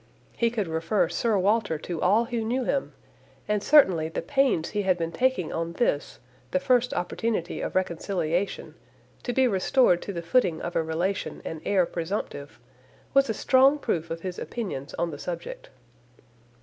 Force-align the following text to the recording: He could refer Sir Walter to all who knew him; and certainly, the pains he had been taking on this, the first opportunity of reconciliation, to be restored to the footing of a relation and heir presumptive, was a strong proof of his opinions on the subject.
He 0.35 0.49
could 0.49 0.67
refer 0.67 1.09
Sir 1.09 1.37
Walter 1.37 1.77
to 1.77 2.01
all 2.01 2.25
who 2.25 2.43
knew 2.43 2.63
him; 2.63 2.93
and 3.47 3.61
certainly, 3.61 4.09
the 4.09 4.23
pains 4.23 4.69
he 4.71 4.81
had 4.81 4.97
been 4.97 5.11
taking 5.11 5.53
on 5.53 5.73
this, 5.73 6.17
the 6.49 6.59
first 6.59 6.91
opportunity 6.95 7.61
of 7.61 7.75
reconciliation, 7.75 8.73
to 9.21 9.31
be 9.31 9.47
restored 9.47 10.01
to 10.01 10.11
the 10.11 10.23
footing 10.23 10.59
of 10.59 10.75
a 10.75 10.81
relation 10.81 11.39
and 11.45 11.61
heir 11.65 11.85
presumptive, 11.85 12.59
was 13.13 13.29
a 13.29 13.35
strong 13.35 13.77
proof 13.77 14.09
of 14.09 14.21
his 14.21 14.39
opinions 14.39 14.95
on 14.95 15.11
the 15.11 15.19
subject. 15.19 15.69